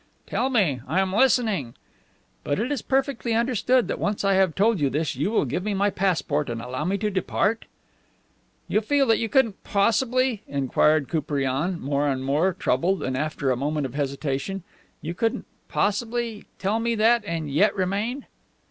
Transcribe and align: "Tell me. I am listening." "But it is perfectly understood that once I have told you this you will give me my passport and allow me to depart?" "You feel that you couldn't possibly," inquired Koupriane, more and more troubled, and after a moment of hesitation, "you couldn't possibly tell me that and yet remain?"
"Tell 0.25 0.49
me. 0.49 0.81
I 0.87 0.99
am 0.99 1.13
listening." 1.13 1.75
"But 2.43 2.57
it 2.59 2.71
is 2.71 2.81
perfectly 2.81 3.35
understood 3.35 3.87
that 3.87 3.99
once 3.99 4.25
I 4.25 4.33
have 4.33 4.55
told 4.55 4.79
you 4.79 4.89
this 4.89 5.15
you 5.15 5.29
will 5.29 5.45
give 5.45 5.61
me 5.61 5.75
my 5.75 5.91
passport 5.91 6.49
and 6.49 6.59
allow 6.59 6.83
me 6.85 6.97
to 6.97 7.11
depart?" 7.11 7.65
"You 8.67 8.81
feel 8.81 9.05
that 9.05 9.19
you 9.19 9.29
couldn't 9.29 9.63
possibly," 9.63 10.41
inquired 10.47 11.07
Koupriane, 11.07 11.79
more 11.79 12.07
and 12.07 12.25
more 12.25 12.51
troubled, 12.51 13.03
and 13.03 13.15
after 13.15 13.51
a 13.51 13.55
moment 13.55 13.85
of 13.85 13.93
hesitation, 13.93 14.63
"you 15.03 15.13
couldn't 15.13 15.45
possibly 15.67 16.45
tell 16.57 16.79
me 16.79 16.95
that 16.95 17.23
and 17.23 17.51
yet 17.51 17.75
remain?" 17.75 18.25